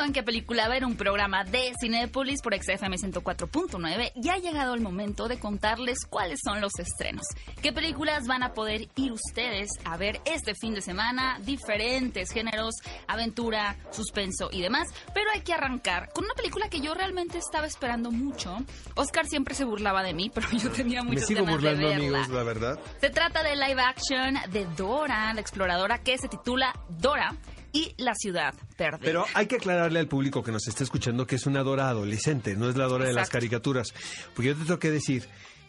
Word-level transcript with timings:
Estamos 0.00 0.06
de 0.06 0.06
regreso 0.06 0.06
en 0.06 0.12
qué 0.12 0.22
película 0.22 0.68
ver, 0.68 0.84
un 0.84 0.96
programa 0.96 1.44
de 1.44 1.72
Cinepolis 1.78 2.40
por 2.42 2.54
XFM 2.54 2.96
104.9 2.96 4.12
y 4.14 4.28
ha 4.30 4.38
llegado 4.38 4.74
el 4.74 4.80
momento 4.80 5.28
de 5.28 5.38
contarles 5.38 5.98
cuáles 6.08 6.40
son 6.42 6.60
los 6.60 6.72
estrenos. 6.78 7.26
¿Qué 7.60 7.72
películas 7.72 8.26
van 8.26 8.42
a 8.42 8.52
poder 8.52 8.88
ir 8.96 9.12
ustedes 9.12 9.68
a 9.84 9.96
ver 9.96 10.20
este 10.24 10.54
fin 10.54 10.74
de 10.74 10.80
semana? 10.80 11.38
Diferentes 11.40 12.30
géneros, 12.30 12.74
aventura, 13.08 13.76
suspenso 13.90 14.48
y 14.50 14.62
demás. 14.62 14.88
Pero 15.12 15.30
hay 15.34 15.42
que 15.42 15.52
arrancar 15.52 16.10
con 16.14 16.24
una 16.24 16.34
película 16.34 16.68
que 16.68 16.80
yo 16.80 16.94
realmente 16.94 17.38
estaba 17.38 17.66
esperando 17.66 18.10
mucho. 18.10 18.56
Oscar 18.94 19.26
siempre 19.26 19.54
se 19.54 19.64
burlaba 19.64 20.02
de 20.02 20.14
mí, 20.14 20.30
pero 20.34 20.48
yo 20.50 20.70
tenía 20.70 21.02
Me 21.02 21.18
sigo 21.18 21.44
ganas 21.44 21.56
burlando, 21.56 21.88
de 21.88 21.94
verla. 21.96 22.18
amigos, 22.18 22.28
la 22.28 22.42
verdad. 22.42 22.78
Se 23.00 23.10
trata 23.10 23.42
de 23.42 23.56
live 23.56 23.82
action 23.82 24.34
de 24.50 24.66
Dora, 24.76 25.32
la 25.34 25.40
exploradora, 25.40 25.98
que 25.98 26.16
se 26.16 26.28
titula 26.28 26.72
Dora 26.88 27.36
y 27.72 27.94
la 27.98 28.14
ciudad 28.14 28.54
perdida. 28.76 29.04
Pero 29.04 29.24
hay 29.34 29.46
que 29.46 29.56
aclararle 29.56 30.00
al 30.00 30.08
público 30.08 30.42
que 30.42 30.52
nos 30.52 30.66
está 30.68 30.84
escuchando 30.84 31.26
que 31.26 31.36
es 31.36 31.46
una 31.46 31.62
Dora 31.62 31.88
adolescente, 31.88 32.56
no 32.56 32.68
es 32.68 32.76
la 32.76 32.86
Dora 32.86 33.06
de 33.06 33.12
las 33.12 33.28
caricaturas. 33.28 33.92
Porque 34.34 34.48
yo 34.48 34.56
te 34.56 34.64
tengo 34.64 34.78
que 34.78 34.90
decir 34.90 35.28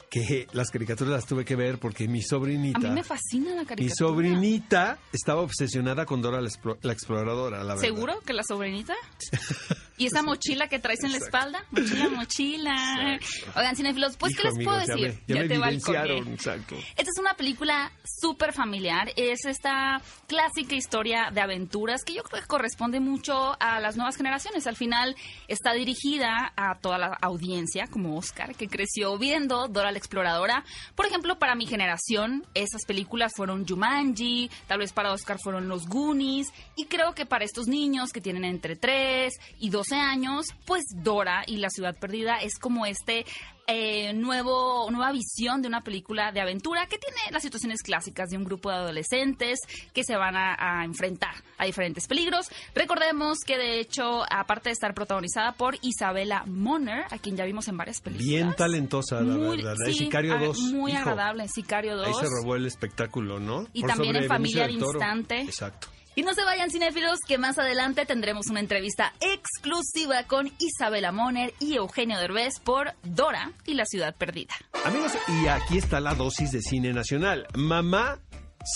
que 0.09 0.45
las 0.51 0.69
caricaturas 0.71 1.13
las 1.13 1.25
tuve 1.25 1.45
que 1.45 1.55
ver 1.55 1.79
porque 1.79 2.07
mi 2.07 2.21
sobrinita... 2.21 2.79
a 2.79 2.81
mí 2.81 2.89
me 2.89 3.03
fascina 3.03 3.51
la 3.51 3.63
caricatura. 3.63 3.85
Mi 3.85 3.89
sobrinita 3.89 4.99
estaba 5.13 5.41
obsesionada 5.41 6.05
con 6.05 6.21
Dora 6.21 6.41
la 6.41 6.93
exploradora, 6.93 7.63
la 7.63 7.75
verdad. 7.75 7.81
¿Seguro 7.81 8.19
que 8.19 8.33
la 8.33 8.43
sobrinita? 8.43 8.93
¿Y 10.01 10.07
esa 10.07 10.23
mochila 10.23 10.67
que 10.67 10.79
traes 10.79 11.03
en 11.03 11.11
la 11.11 11.19
espalda? 11.19 11.63
Mochila, 11.69 12.09
mochila. 12.09 13.19
Oigan, 13.55 13.75
cinefilos, 13.75 14.17
pues, 14.17 14.35
¿qué 14.35 14.43
les 14.43 14.55
puedo 14.55 14.71
amigos, 14.79 14.87
ya 14.87 14.95
decir? 14.95 15.19
me- 15.27 15.35
Ya, 15.35 15.41
me 15.41 15.47
te 15.47 15.53
evidenciaron, 15.55 16.27
exacto. 16.33 16.75
Esta 16.75 17.03
es 17.13 17.19
una 17.19 17.35
película 17.35 17.91
súper 18.03 18.51
familiar. 18.51 19.11
Es 19.15 19.45
esta 19.45 20.01
clásica 20.27 20.73
historia 20.75 21.29
de 21.31 21.41
aventuras 21.41 22.03
que 22.03 22.13
yo 22.15 22.23
creo 22.23 22.41
que 22.41 22.47
corresponde 22.47 22.99
mucho 22.99 23.55
a 23.59 23.79
las 23.79 23.95
nuevas 23.95 24.15
generaciones. 24.17 24.65
Al 24.65 24.75
final 24.75 25.15
está 25.47 25.73
dirigida 25.73 26.51
a 26.55 26.79
toda 26.79 26.97
la 26.97 27.17
audiencia, 27.21 27.85
como 27.85 28.17
Oscar, 28.17 28.55
que 28.55 28.67
creció 28.67 29.17
viendo 29.19 29.67
Dora 29.67 29.91
la 29.91 29.99
Exploradora. 29.99 30.63
Por 30.95 31.05
ejemplo, 31.05 31.37
para 31.37 31.53
mi 31.53 31.67
generación, 31.67 32.43
esas 32.55 32.85
películas 32.87 33.33
fueron 33.35 33.67
Jumanji, 33.67 34.49
tal 34.67 34.79
vez 34.79 34.93
para 34.93 35.11
Oscar 35.13 35.37
fueron 35.39 35.67
Los 35.67 35.85
Goonies. 35.87 36.47
Y 36.75 36.85
creo 36.85 37.13
que 37.13 37.27
para 37.27 37.45
estos 37.45 37.67
niños 37.67 38.11
que 38.11 38.19
tienen 38.21 38.45
entre 38.45 38.75
3 38.75 39.33
y 39.59 39.69
12 39.69 39.90
años, 39.97 40.47
pues 40.65 40.83
Dora 40.95 41.43
y 41.47 41.57
la 41.57 41.69
Ciudad 41.69 41.95
Perdida 41.99 42.37
es 42.37 42.57
como 42.59 42.85
este 42.85 43.25
eh, 43.67 44.11
nuevo, 44.13 44.89
nueva 44.91 45.11
visión 45.13 45.61
de 45.61 45.67
una 45.69 45.81
película 45.81 46.31
de 46.33 46.41
aventura 46.41 46.87
que 46.87 46.97
tiene 46.97 47.19
las 47.31 47.41
situaciones 47.43 47.81
clásicas 47.83 48.29
de 48.29 48.35
un 48.37 48.43
grupo 48.43 48.69
de 48.69 48.75
adolescentes 48.75 49.59
que 49.93 50.03
se 50.03 50.15
van 50.17 50.35
a, 50.35 50.55
a 50.81 50.83
enfrentar 50.83 51.33
a 51.57 51.65
diferentes 51.65 52.07
peligros. 52.07 52.47
Recordemos 52.75 53.37
que 53.45 53.57
de 53.57 53.79
hecho, 53.79 54.23
aparte 54.29 54.69
de 54.69 54.73
estar 54.73 54.93
protagonizada 54.93 55.53
por 55.53 55.77
Isabela 55.81 56.43
Moner, 56.47 57.05
a 57.11 57.17
quien 57.19 57.37
ya 57.37 57.45
vimos 57.45 57.67
en 57.69 57.77
varias 57.77 58.01
películas. 58.01 58.27
Bien 58.27 58.53
talentosa, 58.55 59.21
la 59.21 59.35
Muy- 59.35 59.57
verdad. 59.57 59.75
sí, 59.85 59.91
Es 59.91 59.97
Sicario 59.99 60.35
a- 60.35 60.39
2. 60.39 60.59
Muy 60.73 60.91
hijo. 60.91 60.99
agradable, 61.01 61.47
Sicario 61.47 61.95
2. 61.95 62.07
Ahí 62.07 62.13
se 62.15 62.27
robó 62.41 62.55
el 62.55 62.65
espectáculo, 62.65 63.39
¿no? 63.39 63.67
Y 63.73 63.81
Por 63.81 63.89
también 63.91 64.15
en 64.17 64.27
Familia 64.27 64.67
Toro. 64.79 64.99
Instante. 64.99 65.41
Exacto. 65.41 65.87
Y 66.13 66.23
no 66.23 66.33
se 66.33 66.43
vayan 66.43 66.69
cinéfilos, 66.69 67.19
que 67.25 67.37
más 67.37 67.57
adelante 67.57 68.05
tendremos 68.05 68.47
una 68.47 68.59
entrevista 68.59 69.13
exclusiva 69.21 70.25
con 70.27 70.51
Isabela 70.59 71.11
Moner 71.11 71.53
y 71.59 71.75
Eugenio 71.75 72.19
Derbez 72.19 72.59
por 72.59 72.93
Dora 73.03 73.53
y 73.65 73.75
la 73.75 73.85
Ciudad 73.85 74.13
Perdida. 74.15 74.53
Amigos, 74.83 75.13
y 75.27 75.47
aquí 75.47 75.77
está 75.77 76.01
la 76.01 76.13
dosis 76.13 76.51
de 76.51 76.61
cine 76.61 76.91
nacional. 76.91 77.47
Mamá 77.55 78.19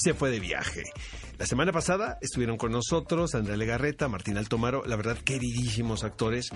se 0.02 0.14
fue 0.14 0.31
de 0.31 0.39
viaje. 0.39 0.83
La 1.38 1.45
semana 1.45 1.73
pasada 1.73 2.17
estuvieron 2.22 2.55
con 2.55 2.72
nosotros 2.72 3.36
Andrea 3.36 3.58
Legarreta, 3.58 4.08
Martín 4.08 4.38
Altomaro, 4.38 4.86
la 4.86 4.95
verdad 4.95 5.17
queridísimos 5.17 6.05
actores. 6.05 6.50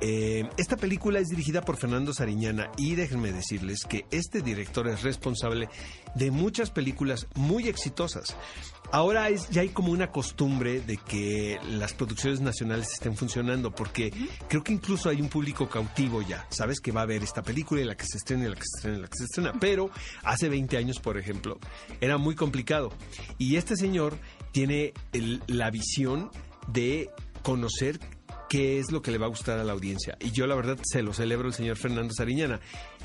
Eh, 0.00 0.48
esta 0.56 0.76
película 0.76 1.18
es 1.18 1.28
dirigida 1.28 1.60
por 1.60 1.76
Fernando 1.76 2.14
Sariñana 2.14 2.70
y 2.78 2.94
déjenme 2.94 3.32
decirles 3.32 3.84
que 3.86 4.06
este 4.10 4.40
director 4.40 4.88
es 4.88 5.02
responsable 5.02 5.68
de 6.14 6.30
muchas 6.30 6.70
películas 6.70 7.26
muy 7.34 7.68
exitosas. 7.68 8.34
Ahora 8.92 9.28
es, 9.28 9.48
ya 9.50 9.62
hay 9.62 9.70
como 9.70 9.90
una 9.90 10.10
costumbre 10.10 10.80
de 10.80 10.98
que 10.98 11.58
las 11.68 11.94
producciones 11.94 12.40
nacionales 12.40 12.92
estén 12.92 13.16
funcionando, 13.16 13.74
porque 13.74 14.12
creo 14.48 14.62
que 14.62 14.72
incluso 14.72 15.08
hay 15.08 15.20
un 15.20 15.28
público 15.28 15.68
cautivo 15.68 16.22
ya. 16.22 16.46
Sabes 16.50 16.80
que 16.80 16.92
va 16.92 17.02
a 17.02 17.06
ver 17.06 17.22
esta 17.22 17.42
película 17.42 17.80
y 17.80 17.84
la 17.84 17.96
que 17.96 18.06
se 18.06 18.18
estrena, 18.18 18.44
y 18.44 18.48
la 18.50 18.54
que 18.54 18.62
se 18.62 18.76
estrena, 18.76 18.98
y 18.98 19.00
la 19.00 19.08
que 19.08 19.18
se 19.18 19.24
estrena. 19.24 19.52
Pero 19.58 19.90
hace 20.22 20.48
20 20.48 20.76
años, 20.76 21.00
por 21.00 21.18
ejemplo, 21.18 21.58
era 22.00 22.18
muy 22.18 22.36
complicado. 22.36 22.92
Y 23.36 23.56
este 23.56 23.74
señor 23.76 24.13
tiene 24.54 24.94
el- 25.12 25.42
la 25.48 25.68
visión 25.70 26.30
de 26.68 27.10
conocer 27.42 27.98
qué 28.48 28.78
es 28.78 28.92
lo 28.92 29.02
que 29.02 29.10
le 29.10 29.18
va 29.18 29.26
a 29.26 29.28
gustar 29.28 29.58
a 29.58 29.64
la 29.64 29.72
audiencia. 29.72 30.16
Y 30.20 30.30
yo, 30.30 30.46
la 30.46 30.54
verdad, 30.54 30.78
se 30.84 31.02
lo 31.02 31.12
celebro 31.12 31.48
el 31.48 31.54
señor 31.54 31.76
Fernando 31.76 32.14
Sariñana. 32.14 32.60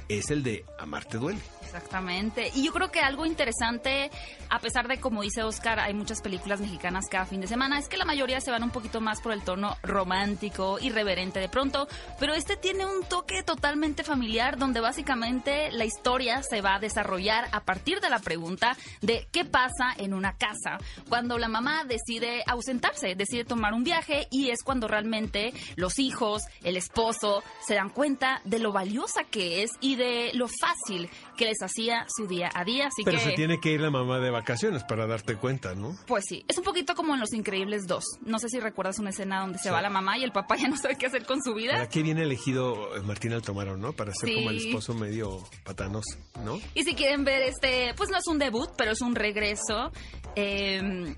Es 0.07 0.29
el 0.29 0.43
de 0.43 0.63
Amarte 0.77 1.17
Duele. 1.17 1.39
Exactamente. 1.63 2.51
Y 2.55 2.65
yo 2.65 2.71
creo 2.71 2.91
que 2.91 2.99
algo 2.99 3.25
interesante, 3.25 4.11
a 4.49 4.59
pesar 4.59 4.87
de 4.87 4.99
como 4.99 5.21
dice 5.21 5.43
Oscar, 5.43 5.79
hay 5.79 5.93
muchas 5.93 6.21
películas 6.21 6.59
mexicanas 6.59 7.05
cada 7.09 7.25
fin 7.25 7.41
de 7.41 7.47
semana, 7.47 7.79
es 7.79 7.87
que 7.87 7.97
la 7.97 8.05
mayoría 8.05 8.41
se 8.41 8.51
van 8.51 8.63
un 8.63 8.71
poquito 8.71 9.01
más 9.01 9.21
por 9.21 9.31
el 9.31 9.43
tono 9.43 9.77
romántico, 9.83 10.79
irreverente 10.79 11.39
de 11.39 11.49
pronto, 11.49 11.87
pero 12.19 12.33
este 12.33 12.57
tiene 12.57 12.85
un 12.85 13.03
toque 13.03 13.43
totalmente 13.43 14.03
familiar 14.03 14.57
donde 14.57 14.79
básicamente 14.79 15.71
la 15.71 15.85
historia 15.85 16.41
se 16.43 16.61
va 16.61 16.75
a 16.75 16.79
desarrollar 16.79 17.47
a 17.51 17.61
partir 17.61 17.99
de 17.99 18.09
la 18.09 18.19
pregunta 18.19 18.75
de 19.01 19.27
qué 19.31 19.45
pasa 19.45 19.93
en 19.97 20.13
una 20.13 20.35
casa 20.37 20.77
cuando 21.07 21.37
la 21.37 21.47
mamá 21.47 21.83
decide 21.83 22.43
ausentarse, 22.45 23.15
decide 23.15 23.45
tomar 23.45 23.73
un 23.73 23.83
viaje 23.83 24.27
y 24.31 24.49
es 24.49 24.63
cuando 24.63 24.87
realmente 24.87 25.53
los 25.75 25.99
hijos, 25.99 26.43
el 26.63 26.77
esposo, 26.77 27.43
se 27.65 27.75
dan 27.75 27.89
cuenta 27.89 28.41
de 28.45 28.59
lo 28.59 28.71
valiosa 28.71 29.23
que 29.23 29.63
es 29.63 29.71
y 29.81 29.95
de 29.95 30.31
lo 30.33 30.47
fácil 30.47 31.09
que 31.37 31.45
les 31.45 31.61
hacía 31.61 32.05
su 32.07 32.27
día 32.27 32.49
a 32.53 32.63
día. 32.63 32.87
Así 32.87 33.03
Pero 33.03 33.17
que, 33.17 33.23
se 33.23 33.31
tiene 33.31 33.59
que 33.59 33.71
ir 33.71 33.81
la 33.81 33.89
mamá 33.89 34.19
de 34.19 34.31
vacaciones 34.39 34.83
para 34.83 35.05
darte 35.07 35.35
cuenta, 35.35 35.75
¿no? 35.75 35.95
pues 36.07 36.23
sí, 36.27 36.43
es 36.47 36.57
un 36.57 36.63
poquito 36.63 36.95
como 36.95 37.13
en 37.13 37.19
Los 37.19 37.33
Increíbles 37.33 37.87
2. 37.87 38.03
No 38.25 38.39
sé 38.39 38.49
si 38.49 38.59
recuerdas 38.59 38.99
una 38.99 39.09
escena 39.11 39.41
donde 39.41 39.57
se 39.57 39.65
Sí. 39.65 39.69
va 39.69 39.81
la 39.81 39.89
mamá 39.89 40.17
y 40.17 40.23
el 40.23 40.31
papá 40.31 40.55
ya 40.57 40.67
no 40.67 40.77
sabe 40.77 40.97
qué 40.97 41.05
hacer 41.07 41.25
con 41.25 41.41
su 41.41 41.53
vida. 41.53 41.87
Qué 41.89 42.01
bien 42.03 42.17
elegido 42.17 42.95
eh, 42.95 43.01
Martín 43.01 43.33
Altomaro, 43.33 43.77
¿no? 43.77 43.93
Para 43.93 44.13
ser 44.13 44.29
Sí. 44.29 44.35
como 44.35 44.49
el 44.49 44.57
esposo 44.57 44.93
medio 44.93 45.43
patanos, 45.63 46.05
¿no? 46.43 46.59
Y 46.75 46.83
si 46.83 46.95
quieren 46.95 47.23
ver 47.23 47.41
este, 47.43 47.93
pues 47.95 48.09
no 48.09 48.17
es 48.17 48.27
un 48.27 48.39
debut, 48.39 48.69
pero 48.77 48.91
es 48.91 49.01
un 49.01 49.15
regreso 49.15 49.91
eh, 50.35 51.15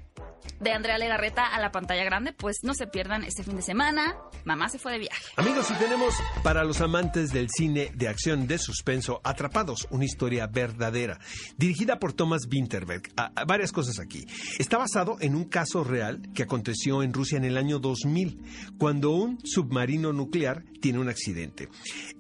de 0.59 0.71
Andrea 0.71 0.97
Legarreta 0.97 1.45
a 1.45 1.59
la 1.59 1.71
pantalla 1.71 2.03
grande, 2.03 2.33
pues 2.33 2.57
no 2.63 2.73
se 2.73 2.87
pierdan 2.87 3.23
este 3.23 3.43
fin 3.43 3.55
de 3.55 3.61
semana. 3.61 4.15
Mamá 4.45 4.69
se 4.69 4.79
fue 4.79 4.93
de 4.93 4.99
viaje. 4.99 5.23
Amigos, 5.35 5.69
y 5.69 5.73
tenemos 5.75 6.15
para 6.43 6.63
los 6.63 6.81
amantes 6.81 7.31
del 7.31 7.49
cine 7.49 7.91
de 7.93 8.07
acción 8.07 8.47
de 8.47 8.57
suspenso 8.57 9.21
Atrapados, 9.23 9.87
una 9.91 10.05
historia 10.05 10.47
verdadera, 10.47 11.19
dirigida 11.57 11.99
por 11.99 12.13
Thomas 12.13 12.41
Winterberg. 12.51 13.03
Ah, 13.17 13.31
ah, 13.35 13.45
varias 13.45 13.71
cosas 13.71 13.99
aquí. 13.99 14.25
Está 14.57 14.77
basado 14.77 15.17
en 15.19 15.35
un 15.35 15.45
caso 15.45 15.83
real 15.83 16.21
que 16.33 16.43
aconteció 16.43 17.03
en 17.03 17.13
Rusia 17.13 17.37
en 17.37 17.45
el 17.45 17.57
año 17.57 17.79
2000, 17.79 18.41
cuando 18.77 19.11
un 19.11 19.39
submarino 19.43 20.13
nuclear 20.13 20.63
tiene 20.81 20.99
un 20.99 21.09
accidente. 21.09 21.69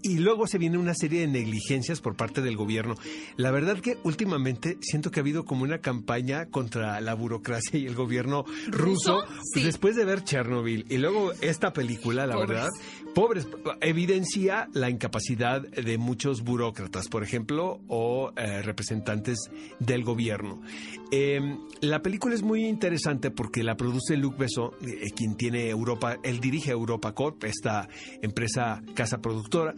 Y 0.03 0.19
luego 0.19 0.45
se 0.45 0.57
viene 0.57 0.77
una 0.77 0.93
serie 0.93 1.21
de 1.21 1.27
negligencias 1.27 2.01
por 2.01 2.15
parte 2.15 2.41
del 2.41 2.55
gobierno. 2.55 2.95
La 3.35 3.51
verdad 3.51 3.79
que 3.79 3.97
últimamente 4.03 4.77
siento 4.81 5.09
que 5.09 5.19
ha 5.19 5.23
habido 5.23 5.45
como 5.45 5.63
una 5.63 5.79
campaña 5.79 6.45
contra 6.45 7.01
la 7.01 7.13
burocracia 7.15 7.79
y 7.79 7.87
el 7.87 7.95
gobierno 7.95 8.10
ruso, 8.19 8.45
¿Ruso? 8.67 9.23
pues 9.27 9.39
Sí. 9.53 9.63
después 9.63 9.95
de 9.95 10.05
ver 10.05 10.23
Chernobyl 10.23 10.85
y 10.89 10.97
luego 10.97 11.31
esta 11.41 11.73
película, 11.73 12.27
la 12.27 12.35
Pobres. 12.35 12.49
verdad, 12.49 12.69
pobres, 13.15 13.47
evidencia 13.81 14.69
la 14.73 14.89
incapacidad 14.89 15.61
de 15.61 15.97
muchos 15.97 16.41
burócratas, 16.43 17.07
por 17.07 17.23
ejemplo, 17.23 17.79
o 17.87 18.31
eh, 18.35 18.61
representantes 18.61 19.37
del 19.79 20.03
gobierno. 20.03 20.61
Eh, 21.11 21.57
la 21.81 22.01
película 22.01 22.35
es 22.35 22.41
muy 22.41 22.65
interesante 22.65 23.31
porque 23.31 23.63
la 23.63 23.75
produce 23.75 24.15
Luc 24.17 24.37
Besson, 24.37 24.71
eh, 24.87 25.09
quien 25.15 25.35
tiene 25.35 25.69
Europa, 25.69 26.17
él 26.23 26.39
dirige 26.39 26.71
Europa 26.71 27.13
Corp, 27.13 27.43
esta 27.43 27.87
empresa 28.21 28.81
casa 28.95 29.19
productora. 29.21 29.73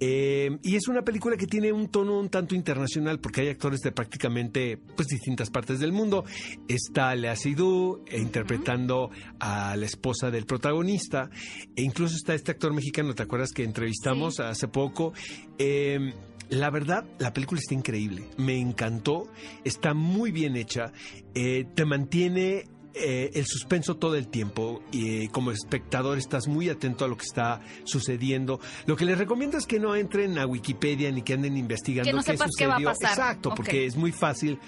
Eh, 0.00 0.58
y 0.62 0.76
es 0.76 0.88
una 0.88 1.02
película 1.02 1.36
que 1.36 1.46
tiene 1.46 1.72
un 1.72 1.88
tono 1.88 2.18
un 2.18 2.28
tanto 2.28 2.54
internacional 2.54 3.20
porque 3.20 3.42
hay 3.42 3.48
actores 3.48 3.80
de 3.80 3.92
prácticamente 3.92 4.76
pues, 4.96 5.08
distintas 5.08 5.50
partes 5.50 5.78
del 5.80 5.92
mundo. 5.92 6.24
Está 6.68 7.14
Lea 7.14 7.36
Seydoux 7.36 8.00
eh, 8.10 8.18
interpretando 8.20 9.10
a 9.40 9.76
la 9.76 9.86
esposa 9.86 10.30
del 10.30 10.46
protagonista. 10.46 11.30
E 11.76 11.82
incluso 11.82 12.16
está 12.16 12.34
este 12.34 12.52
actor 12.52 12.72
mexicano, 12.74 13.14
¿te 13.14 13.22
acuerdas 13.22 13.50
que 13.52 13.64
entrevistamos 13.64 14.36
Sí. 14.36 14.42
hace 14.42 14.68
poco? 14.68 15.12
Eh, 15.58 16.12
la 16.50 16.70
verdad, 16.70 17.04
la 17.18 17.32
película 17.32 17.58
está 17.60 17.74
increíble. 17.74 18.24
Me 18.36 18.58
encantó. 18.58 19.28
Está 19.64 19.94
muy 19.94 20.30
bien 20.30 20.56
hecha. 20.56 20.92
eh, 21.34 21.64
te 21.74 21.84
mantiene 21.84 22.64
eh, 22.94 23.30
el 23.34 23.46
suspenso 23.46 23.96
todo 23.96 24.14
el 24.14 24.28
tiempo 24.28 24.82
y 24.92 25.24
eh, 25.24 25.28
como 25.32 25.50
espectador 25.50 26.18
estás 26.18 26.46
muy 26.46 26.68
atento 26.68 27.04
a 27.04 27.08
lo 27.08 27.16
que 27.16 27.24
está 27.24 27.60
sucediendo. 27.84 28.60
Lo 28.86 28.96
que 28.96 29.04
les 29.04 29.18
recomiendo 29.18 29.58
es 29.58 29.66
que 29.66 29.80
no 29.80 29.96
entren 29.96 30.38
a 30.38 30.46
Wikipedia 30.46 31.10
ni 31.10 31.22
que 31.22 31.34
anden 31.34 31.56
investigando 31.56 32.08
Que 32.08 32.12
no 32.16 32.22
qué 32.22 32.32
sepas 32.32 32.50
qué 32.56 32.64
sucedió. 32.64 32.86
va 32.86 32.92
a 32.92 32.94
pasar. 32.94 33.10
Exacto, 33.10 33.54
porque 33.54 33.86
es 33.86 33.96
muy 33.96 34.12
fácil 34.12 34.58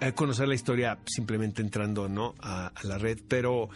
eh, 0.00 0.12
conocer 0.12 0.48
la 0.48 0.54
historia 0.54 0.98
simplemente 1.06 1.62
entrando 1.62 2.08
¿no? 2.08 2.34
a, 2.40 2.66
a 2.68 2.86
la 2.86 2.98
red, 2.98 3.18
pero 3.28 3.68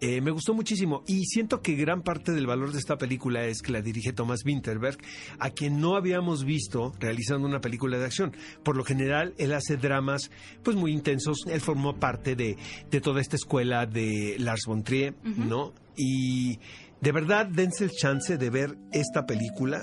eh, 0.00 0.20
me 0.20 0.30
gustó 0.30 0.52
muchísimo 0.52 1.02
y 1.06 1.24
siento 1.24 1.62
que 1.62 1.74
gran 1.74 2.02
parte 2.02 2.32
del 2.32 2.46
valor 2.46 2.72
de 2.72 2.78
esta 2.78 2.98
película 2.98 3.44
es 3.46 3.62
que 3.62 3.72
la 3.72 3.80
dirige 3.80 4.12
Thomas 4.12 4.44
Winterberg, 4.44 4.98
a 5.38 5.50
quien 5.50 5.80
no 5.80 5.96
habíamos 5.96 6.44
visto 6.44 6.92
realizando 7.00 7.48
una 7.48 7.60
película 7.60 7.98
de 7.98 8.04
acción. 8.04 8.36
Por 8.62 8.76
lo 8.76 8.84
general, 8.84 9.34
él 9.38 9.54
hace 9.54 9.78
dramas 9.78 10.30
pues 10.62 10.76
muy 10.76 10.92
intensos. 10.92 11.46
Él 11.46 11.60
formó 11.60 11.98
parte 11.98 12.36
de, 12.36 12.56
de 12.90 13.00
toda 13.00 13.20
esta 13.20 13.36
escuela 13.36 13.86
de 13.86 14.36
Lars 14.38 14.62
von 14.66 14.82
Trier, 14.82 15.14
¿no? 15.24 15.72
Y 15.96 16.58
de 17.00 17.12
verdad, 17.12 17.46
dense 17.46 17.84
el 17.84 17.90
chance 17.90 18.36
de 18.36 18.50
ver 18.50 18.76
esta 18.92 19.24
película. 19.24 19.80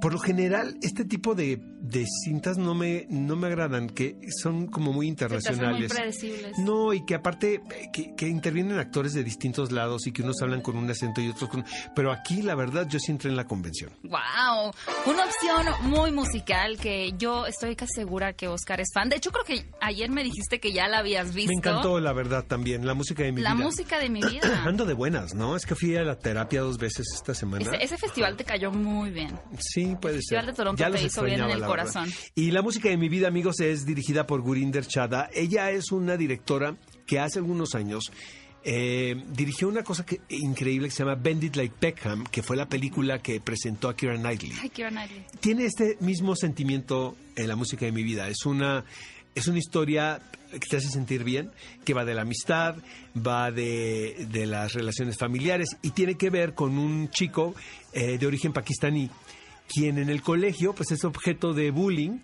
Por 0.00 0.12
lo 0.12 0.18
general, 0.18 0.76
este 0.82 1.04
tipo 1.04 1.34
de, 1.34 1.58
de 1.80 2.04
cintas 2.24 2.58
no 2.58 2.74
me, 2.74 3.06
no 3.08 3.34
me 3.36 3.46
agradan, 3.46 3.88
que 3.88 4.16
son 4.42 4.66
como 4.66 4.92
muy 4.92 4.92
hacen 4.92 4.98
muy 4.98 5.06
internacionales. 5.08 5.92
predecibles. 5.92 6.58
No, 6.58 6.92
y 6.92 7.04
que 7.06 7.14
aparte 7.14 7.60
que, 7.92 8.14
que 8.14 8.28
intervienen 8.28 8.78
actores 8.78 9.14
de 9.14 9.24
distintos 9.24 9.72
lados 9.72 10.06
y 10.06 10.12
que 10.12 10.22
unos 10.22 10.40
hablan 10.42 10.60
con 10.60 10.76
un 10.76 10.90
acento 10.90 11.20
y 11.20 11.28
otros 11.30 11.48
con... 11.48 11.64
Pero 11.94 12.12
aquí, 12.12 12.42
la 12.42 12.54
verdad, 12.54 12.86
yo 12.88 12.98
sí 12.98 13.10
entré 13.10 13.30
en 13.30 13.36
la 13.36 13.46
convención. 13.46 13.90
Wow, 14.02 14.72
una 15.06 15.24
opción 15.24 15.90
muy 15.90 16.10
musical 16.12 16.76
que 16.78 17.12
yo 17.18 17.46
estoy 17.46 17.74
casi 17.76 17.94
segura 17.94 18.34
que 18.34 18.48
Oscar 18.48 18.80
es 18.80 18.88
fan. 18.92 19.08
De 19.08 19.16
hecho, 19.16 19.30
creo 19.32 19.44
que 19.44 19.70
ayer 19.80 20.10
me 20.10 20.22
dijiste 20.24 20.60
que 20.60 20.72
ya 20.72 20.88
la 20.88 20.98
habías 20.98 21.34
visto. 21.34 21.50
Me 21.50 21.56
encantó, 21.56 22.00
la 22.00 22.12
verdad, 22.12 22.44
también, 22.46 22.86
la 22.86 22.94
música 22.94 23.22
de 23.22 23.32
mi 23.32 23.40
La 23.40 23.54
vida. 23.54 23.64
música 23.64 23.98
de 23.98 24.10
mi 24.10 24.20
vida. 24.30 24.64
Ando 24.64 24.84
de 24.84 24.94
buenas, 24.94 25.34
¿no? 25.34 25.56
Es 25.56 25.64
que 25.64 25.74
fui 25.74 25.96
a 25.96 26.02
la 26.02 26.18
terapia 26.18 26.60
dos 26.60 26.76
veces 26.78 27.06
esta 27.14 27.34
semana. 27.34 27.64
Ese, 27.64 27.82
ese 27.84 27.96
festival 27.96 28.36
te 28.36 28.44
cayó 28.44 28.70
muy 28.70 29.10
bien. 29.10 29.38
Sí, 29.58 29.85
puede 29.94 30.14
ser. 30.14 30.40
Festival 30.40 30.46
de 30.46 30.52
Toronto 30.52 30.80
Ya 30.80 30.86
te 30.86 30.92
los 30.94 31.02
hizo 31.04 31.22
bien 31.22 31.40
en 31.40 31.50
extrañaba, 31.50 31.54
el 31.54 31.60
la 31.60 31.68
verdad. 31.68 31.92
corazón. 31.94 32.12
Y 32.34 32.50
la 32.50 32.62
música 32.62 32.88
de 32.88 32.96
mi 32.96 33.08
vida, 33.08 33.28
amigos, 33.28 33.60
es 33.60 33.86
dirigida 33.86 34.26
por 34.26 34.40
Gurinder 34.40 34.84
Chada. 34.84 35.30
Ella 35.32 35.70
es 35.70 35.92
una 35.92 36.16
directora 36.16 36.74
que 37.06 37.20
hace 37.20 37.38
algunos 37.38 37.76
años 37.76 38.10
eh, 38.64 39.22
dirigió 39.32 39.68
una 39.68 39.84
cosa 39.84 40.04
que, 40.04 40.20
increíble 40.28 40.88
que 40.88 40.94
se 40.94 41.04
llama 41.04 41.14
Bend 41.14 41.44
It 41.44 41.54
Like 41.54 41.74
Beckham, 41.80 42.24
que 42.24 42.42
fue 42.42 42.56
la 42.56 42.68
película 42.68 43.20
que 43.20 43.40
presentó 43.40 43.88
a 43.88 43.94
Keira 43.94 44.16
Knightley 44.16 44.52
Ay, 44.60 44.70
Keira 44.70 44.90
Knightley. 44.90 45.24
tiene 45.38 45.66
este 45.66 45.96
mismo 46.00 46.34
sentimiento 46.34 47.16
en 47.36 47.46
la 47.46 47.54
música 47.54 47.86
de 47.86 47.92
mi 47.92 48.02
vida. 48.02 48.28
Es 48.28 48.44
una, 48.44 48.84
es 49.36 49.46
una 49.46 49.58
historia 49.60 50.20
que 50.50 50.58
te 50.68 50.78
hace 50.78 50.88
sentir 50.88 51.22
bien, 51.22 51.52
que 51.84 51.94
va 51.94 52.04
de 52.04 52.14
la 52.14 52.22
amistad, 52.22 52.74
va 53.16 53.52
de, 53.52 54.26
de 54.30 54.46
las 54.46 54.72
relaciones 54.72 55.16
familiares 55.16 55.76
y 55.82 55.90
tiene 55.90 56.16
que 56.16 56.30
ver 56.30 56.54
con 56.54 56.76
un 56.76 57.08
chico 57.10 57.54
eh, 57.92 58.18
de 58.18 58.26
origen 58.26 58.52
pakistaní, 58.52 59.10
quien 59.68 59.98
en 59.98 60.08
el 60.10 60.22
colegio 60.22 60.74
pues 60.74 60.90
es 60.92 61.04
objeto 61.04 61.52
de 61.52 61.70
bullying. 61.70 62.18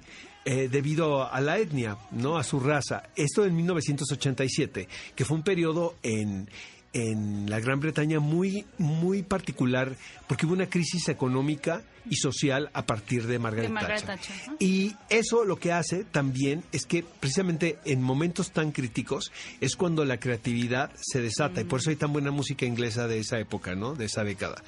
eh, 0.45 0.69
debido 0.69 1.33
a 1.33 1.41
la 1.41 1.59
etnia, 1.59 1.97
¿no? 2.11 2.37
A 2.37 2.43
su 2.43 2.59
raza. 2.59 3.05
Esto 3.15 3.45
en 3.45 3.55
1987, 3.55 4.89
que 5.15 5.25
fue 5.25 5.37
un 5.37 5.45
periodo 5.45 5.95
en, 6.03 6.51
en 6.93 7.49
la 7.49 7.61
Gran 7.61 7.79
Bretaña 7.79 8.19
muy, 8.19 8.67
muy 8.77 9.23
particular, 9.23 9.95
porque 10.27 10.45
hubo 10.47 10.55
una 10.55 10.69
crisis 10.69 11.09
económica 11.09 11.83
y 12.11 12.17
social 12.17 12.71
a 12.75 12.85
partir 12.85 13.29
de 13.29 13.39
Margaret, 13.39 13.69
De 13.69 13.73
Margaret 13.73 14.05
Thatcher. 14.05 14.35
Y 14.59 14.97
eso 15.09 15.45
lo 15.45 15.55
que 15.61 15.71
hace 15.71 16.03
también 16.03 16.65
es 16.73 16.87
que 16.87 17.05
precisamente 17.05 17.79
en 17.85 18.03
momentos 18.03 18.51
tan 18.51 18.73
críticos 18.73 19.31
es 19.61 19.77
cuando 19.77 20.05
la 20.05 20.19
creatividad 20.19 20.91
se 21.01 21.21
desata 21.21 21.61
y 21.61 21.65
por 21.65 21.79
eso 21.79 21.91
hay 21.91 21.97
tan 21.97 22.13
buena 22.13 22.33
música 22.33 22.67
inglesa 22.67 23.07
de 23.07 23.21
esa 23.21 23.39
época, 23.39 23.77
¿no? 23.77 23.95
De 23.95 24.07
esa 24.07 24.25
década. 24.25 24.61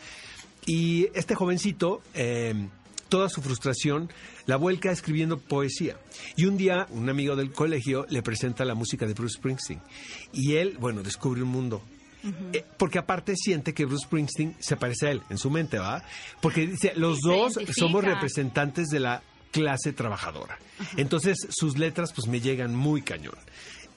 Y 0.66 1.08
este 1.14 1.34
jovencito, 1.34 2.02
eh, 2.14 2.54
toda 3.08 3.28
su 3.28 3.42
frustración 3.42 4.10
la 4.46 4.56
vuelca 4.56 4.90
escribiendo 4.90 5.38
poesía. 5.38 5.96
Y 6.36 6.46
un 6.46 6.56
día, 6.56 6.86
un 6.90 7.08
amigo 7.08 7.36
del 7.36 7.52
colegio 7.52 8.06
le 8.08 8.22
presenta 8.22 8.64
la 8.64 8.74
música 8.74 9.06
de 9.06 9.14
Bruce 9.14 9.36
Springsteen. 9.36 9.80
Y 10.32 10.54
él, 10.54 10.76
bueno, 10.80 11.02
descubre 11.02 11.42
un 11.42 11.48
mundo. 11.48 11.82
Eh, 12.54 12.64
porque 12.78 12.98
aparte 12.98 13.34
siente 13.36 13.74
que 13.74 13.84
Bruce 13.84 14.06
Springsteen 14.06 14.56
se 14.58 14.76
parece 14.76 15.08
a 15.08 15.10
él 15.10 15.20
en 15.28 15.36
su 15.36 15.50
mente, 15.50 15.78
¿va? 15.78 16.02
Porque 16.40 16.66
dice, 16.66 16.92
los 16.96 17.18
Se 17.20 17.28
dos 17.28 17.52
identifica. 17.56 17.86
somos 17.86 18.02
representantes 18.02 18.88
de 18.88 19.00
la 19.00 19.22
clase 19.50 19.92
trabajadora. 19.92 20.58
Entonces 20.96 21.36
sus 21.50 21.76
letras 21.76 22.12
pues 22.14 22.26
me 22.26 22.40
llegan 22.40 22.74
muy 22.74 23.02
cañón. 23.02 23.36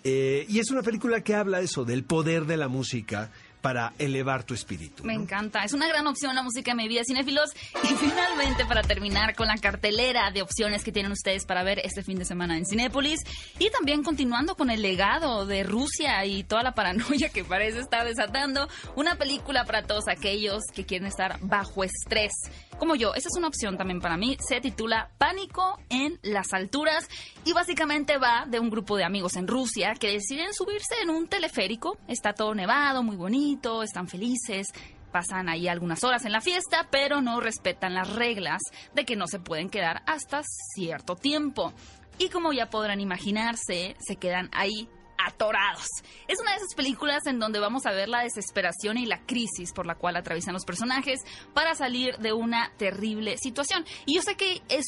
Eh, 0.03 0.45
y 0.49 0.59
es 0.59 0.69
una 0.71 0.83
película 0.83 1.21
que 1.21 1.35
habla 1.35 1.61
eso, 1.61 1.85
del 1.85 2.03
poder 2.03 2.45
de 2.45 2.57
la 2.57 2.67
música 2.67 3.31
para 3.61 3.93
elevar 3.97 4.43
tu 4.43 4.53
espíritu. 4.53 5.03
Me 5.03 5.15
¿no? 5.15 5.21
encanta. 5.21 5.63
Es 5.63 5.73
una 5.73 5.87
gran 5.87 6.07
opción 6.07 6.35
la 6.35 6.43
música 6.43 6.71
de 6.71 6.77
mi 6.77 6.87
vida, 6.87 7.01
cinéfilos. 7.05 7.51
Y 7.83 7.87
finalmente, 7.95 8.65
para 8.65 8.81
terminar 8.81 9.35
con 9.35 9.47
la 9.47 9.57
cartelera 9.57 10.31
de 10.31 10.41
opciones 10.41 10.83
que 10.83 10.91
tienen 10.91 11.11
ustedes 11.11 11.45
para 11.45 11.63
ver 11.63 11.79
este 11.79 12.03
fin 12.03 12.17
de 12.17 12.25
semana 12.25 12.57
en 12.57 12.65
Cinépolis. 12.65 13.19
Y 13.59 13.69
también 13.69 14.03
continuando 14.03 14.55
con 14.55 14.69
el 14.69 14.81
legado 14.81 15.45
de 15.45 15.63
Rusia 15.63 16.25
y 16.25 16.43
toda 16.43 16.63
la 16.63 16.73
paranoia 16.73 17.29
que 17.29 17.43
parece 17.43 17.79
estar 17.79 18.05
desatando. 18.05 18.67
Una 18.95 19.15
película 19.15 19.65
para 19.65 19.83
todos 19.83 20.07
aquellos 20.07 20.63
que 20.73 20.85
quieren 20.85 21.07
estar 21.07 21.39
bajo 21.41 21.83
estrés. 21.83 22.31
Como 22.77 22.95
yo, 22.95 23.15
esa 23.15 23.29
es 23.29 23.37
una 23.37 23.47
opción 23.47 23.75
también 23.77 23.99
para 23.99 24.17
mí. 24.17 24.37
Se 24.39 24.61
titula 24.61 25.09
Pánico 25.17 25.79
en 25.89 26.19
las 26.21 26.53
alturas. 26.53 27.07
Y 27.43 27.53
básicamente 27.53 28.17
va 28.17 28.45
de 28.45 28.59
un 28.59 28.69
grupo 28.69 28.97
de 28.97 29.03
amigos 29.03 29.35
en 29.35 29.47
Rusia 29.47 29.93
que 29.99 30.11
deciden 30.11 30.53
subirse 30.53 30.95
en 31.01 31.09
un 31.09 31.27
teleférico. 31.27 31.97
Está 32.07 32.33
todo 32.33 32.53
nevado, 32.53 33.03
muy 33.03 33.15
bonito, 33.15 33.46
están 33.83 34.07
felices. 34.07 34.67
Pasan 35.11 35.49
ahí 35.49 35.67
algunas 35.67 36.03
horas 36.03 36.25
en 36.25 36.31
la 36.31 36.41
fiesta, 36.41 36.87
pero 36.91 37.21
no 37.21 37.39
respetan 37.39 37.93
las 37.93 38.13
reglas 38.13 38.61
de 38.93 39.05
que 39.05 39.15
no 39.15 39.27
se 39.27 39.39
pueden 39.39 39.69
quedar 39.69 40.03
hasta 40.05 40.41
cierto 40.75 41.15
tiempo. 41.15 41.73
Y 42.19 42.29
como 42.29 42.51
ya 42.51 42.69
podrán 42.69 42.99
imaginarse, 42.99 43.95
se 43.99 44.15
quedan 44.17 44.49
ahí 44.51 44.89
atorados. 45.17 45.87
Es 46.27 46.39
una 46.39 46.51
de 46.51 46.57
esas 46.57 46.75
películas 46.75 47.25
en 47.25 47.39
donde 47.39 47.59
vamos 47.59 47.85
a 47.85 47.91
ver 47.91 48.09
la 48.09 48.21
desesperación 48.21 48.97
y 48.97 49.05
la 49.05 49.25
crisis 49.25 49.73
por 49.73 49.85
la 49.85 49.95
cual 49.95 50.15
atraviesan 50.15 50.53
los 50.53 50.65
personajes 50.65 51.21
para 51.53 51.75
salir 51.75 52.17
de 52.17 52.33
una 52.33 52.71
terrible 52.77 53.37
situación. 53.37 53.85
Y 54.05 54.15
yo 54.15 54.21
sé 54.21 54.35
que 54.35 54.61
es, 54.69 54.85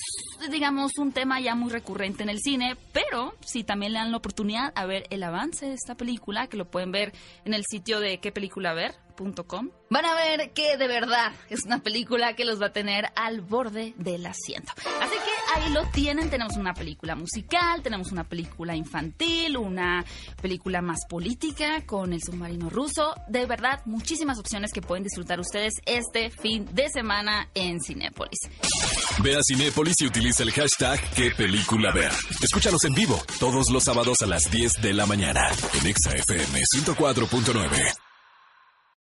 digamos, 0.50 0.98
un 0.98 1.12
tema 1.12 1.40
ya 1.40 1.56
muy 1.56 1.72
recurrente 1.72 2.24
en 2.24 2.30
el 2.30 2.40
cine, 2.40 2.76
pero 2.92 3.36
si 3.46 3.64
también 3.64 3.94
le 3.94 4.00
dan 4.00 4.12
la 4.12 4.18
oportunidad 4.18 4.72
a 4.76 4.86
ver 4.86 5.06
el 5.10 5.24
avance 5.24 5.66
de 5.66 5.74
esta 5.74 5.96
película, 5.96 6.48
que 6.48 6.58
lo 6.58 6.70
pueden 6.70 6.92
ver 6.92 7.14
en 7.46 7.54
el 7.54 7.64
sitio 7.70 8.00
de 8.00 8.20
qué 8.20 8.32
película 8.32 8.74
ver. 8.74 8.96
Van 9.90 10.06
a 10.06 10.16
ver 10.16 10.52
que 10.54 10.78
de 10.78 10.88
verdad 10.88 11.34
es 11.50 11.66
una 11.66 11.80
película 11.80 12.36
que 12.36 12.46
los 12.46 12.62
va 12.62 12.68
a 12.68 12.74
tener 12.74 13.06
al 13.16 13.42
borde 13.42 13.94
del 13.98 14.26
asiento. 14.26 14.72
Así 15.02 15.16
que 15.16 15.56
ahí 15.56 15.72
lo 15.72 15.86
tienen, 15.88 16.30
tenemos 16.30 16.58
una 16.58 16.74
película 16.74 17.16
musical, 17.16 17.82
tenemos 17.82 18.12
una 18.12 18.24
película 18.24 18.76
infantil, 18.76 19.58
una 19.58 20.06
película 20.42 20.82
más 20.82 21.00
política 21.10 21.86
con 21.86 22.14
el 22.14 22.22
submarino 22.22 22.70
ruso. 22.70 23.16
De 23.28 23.46
verdad, 23.46 23.82
muchísimas 23.86 24.40
opciones 24.40 24.72
que 24.72 24.82
pueden 24.82 25.04
disfrutar 25.04 25.40
ustedes 25.40 25.74
este 25.86 26.30
fin 26.30 26.68
de 26.74 26.90
semana 26.90 27.50
en 27.54 27.82
Cinépolis. 27.82 28.40
Ve 29.22 29.36
a 29.36 29.42
Cinépolis 29.46 29.96
y 30.00 30.08
utiliza 30.08 30.44
el 30.44 30.52
hashtag 30.52 31.00
qué 31.16 31.32
película 31.32 31.92
ver. 31.94 32.12
Escúchanos 32.42 32.84
en 32.86 32.94
vivo 32.94 33.22
todos 33.40 33.70
los 33.70 33.84
sábados 33.84 34.22
a 34.22 34.28
las 34.28 34.50
10 34.50 34.82
de 34.82 34.94
la 34.94 35.06
mañana 35.06 35.52
en 35.74 35.88
Exa 35.88 36.12
FM 36.12 36.62
104.9. 36.76 38.09